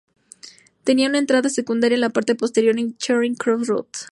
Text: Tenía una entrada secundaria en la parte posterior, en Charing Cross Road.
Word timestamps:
Tenía 0.83 1.07
una 1.09 1.19
entrada 1.19 1.47
secundaria 1.47 1.93
en 1.93 2.01
la 2.01 2.09
parte 2.09 2.33
posterior, 2.33 2.79
en 2.79 2.97
Charing 2.97 3.35
Cross 3.35 3.67
Road. 3.67 3.85